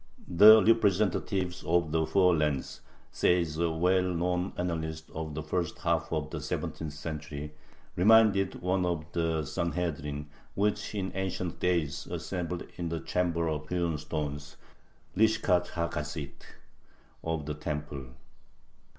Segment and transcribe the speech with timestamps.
[0.35, 6.11] The representatives of the Four Lands says a well known annalist of the first half
[6.11, 7.53] of the seventeenth century
[7.95, 10.25] reminded one of the Sanhedrin,
[10.55, 14.57] which in ancient days assembled in the Chamber of Hewn Stones
[15.15, 16.45] (lishkath ha gazith)
[17.23, 18.05] of the temple.